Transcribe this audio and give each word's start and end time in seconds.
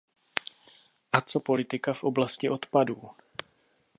A 1.11 1.21
co 1.21 1.39
politika 1.39 1.93
v 1.93 2.03
oblasti 2.03 2.49
odpadů? 2.49 3.03